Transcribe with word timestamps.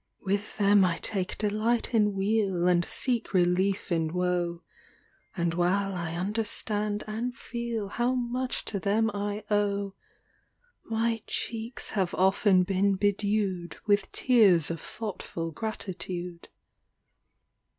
1 0.21 0.33
1 0.33 0.39
10 0.39 0.41
GEORGIAN 0.41 0.47
VERSE 0.47 0.57
With 0.57 0.57
them 0.71 0.83
I 0.85 0.97
take 0.97 1.37
delight 1.37 1.93
in 1.93 2.13
weal, 2.15 2.67
And 2.67 2.83
seek 2.83 3.35
relief 3.35 3.91
in 3.91 4.11
woe; 4.11 4.63
And 5.37 5.53
while 5.53 5.93
I 5.93 6.15
understand 6.15 7.03
and 7.05 7.37
feel 7.37 7.87
How 7.87 8.15
much 8.15 8.65
to 8.65 8.79
them 8.79 9.11
I 9.13 9.43
owe, 9.51 9.93
My 10.85 11.21
cheeks 11.27 11.91
have 11.91 12.15
often 12.15 12.63
been 12.63 12.95
bedew'd 12.95 13.77
With 13.85 14.11
tears 14.11 14.71
of 14.71 14.81
thoughtful 14.81 15.51
gratitude. 15.51 16.49